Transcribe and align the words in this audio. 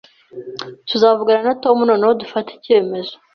Tuzavugana 0.89 1.41
na 1.47 1.55
Tom 1.63 1.77
noneho 1.89 2.13
dufate 2.21 2.49
icyemezo 2.57 3.13